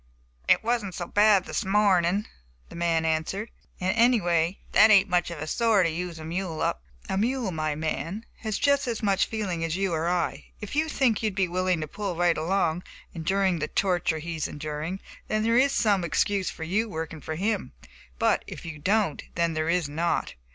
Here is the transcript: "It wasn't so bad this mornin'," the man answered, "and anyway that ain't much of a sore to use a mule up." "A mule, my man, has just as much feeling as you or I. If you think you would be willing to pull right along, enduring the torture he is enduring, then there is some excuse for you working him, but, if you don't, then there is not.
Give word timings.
"It 0.49 0.63
wasn't 0.63 0.95
so 0.95 1.05
bad 1.05 1.45
this 1.45 1.63
mornin'," 1.63 2.25
the 2.69 2.75
man 2.75 3.05
answered, 3.05 3.51
"and 3.79 3.95
anyway 3.95 4.57
that 4.71 4.89
ain't 4.89 5.07
much 5.07 5.29
of 5.29 5.37
a 5.37 5.45
sore 5.45 5.83
to 5.83 5.89
use 5.91 6.17
a 6.17 6.25
mule 6.25 6.59
up." 6.59 6.81
"A 7.07 7.19
mule, 7.19 7.51
my 7.51 7.75
man, 7.75 8.25
has 8.39 8.57
just 8.57 8.87
as 8.87 9.03
much 9.03 9.27
feeling 9.27 9.63
as 9.63 9.75
you 9.77 9.93
or 9.93 10.09
I. 10.09 10.45
If 10.59 10.75
you 10.75 10.89
think 10.89 11.21
you 11.21 11.27
would 11.27 11.35
be 11.35 11.47
willing 11.47 11.81
to 11.81 11.87
pull 11.87 12.15
right 12.15 12.35
along, 12.35 12.81
enduring 13.13 13.59
the 13.59 13.67
torture 13.67 14.17
he 14.17 14.37
is 14.37 14.47
enduring, 14.47 15.01
then 15.27 15.43
there 15.43 15.55
is 15.59 15.71
some 15.71 16.03
excuse 16.03 16.49
for 16.49 16.63
you 16.63 16.89
working 16.89 17.21
him, 17.37 17.73
but, 18.17 18.43
if 18.47 18.65
you 18.65 18.79
don't, 18.79 19.21
then 19.35 19.53
there 19.53 19.69
is 19.69 19.87
not. 19.87 20.33